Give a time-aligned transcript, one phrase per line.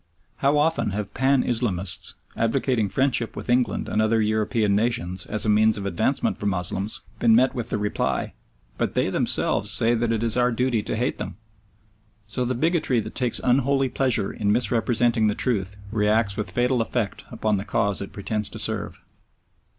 [0.37, 5.47] How often have Pan Islamists, advocating friendship with England and other European nations as a
[5.47, 8.33] means of advancement for Moslems, been met with the reply,
[8.79, 11.37] "But they themselves say that it is our duty to hate them"!
[12.25, 17.23] So the bigotry that takes unholy pleasure in misrepresenting the truth reacts with fatal effect
[17.29, 18.99] upon the cause it pretends to serve.